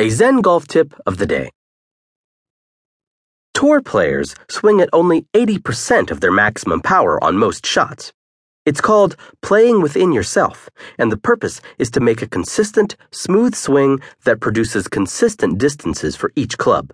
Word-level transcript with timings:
A 0.00 0.10
Zen 0.10 0.42
golf 0.42 0.68
tip 0.68 0.94
of 1.06 1.16
the 1.16 1.26
day. 1.26 1.50
Tour 3.52 3.82
players 3.82 4.36
swing 4.48 4.80
at 4.80 4.88
only 4.92 5.26
80% 5.34 6.12
of 6.12 6.20
their 6.20 6.30
maximum 6.30 6.80
power 6.82 7.18
on 7.24 7.36
most 7.36 7.66
shots. 7.66 8.12
It's 8.64 8.80
called 8.80 9.16
playing 9.42 9.82
within 9.82 10.12
yourself, 10.12 10.68
and 10.98 11.10
the 11.10 11.16
purpose 11.16 11.60
is 11.78 11.90
to 11.90 12.00
make 12.00 12.22
a 12.22 12.28
consistent, 12.28 12.94
smooth 13.10 13.56
swing 13.56 13.98
that 14.22 14.38
produces 14.38 14.86
consistent 14.86 15.58
distances 15.58 16.14
for 16.14 16.30
each 16.36 16.58
club. 16.58 16.92